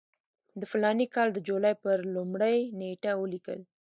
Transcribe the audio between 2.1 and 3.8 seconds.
لومړۍ نېټه ولیکل.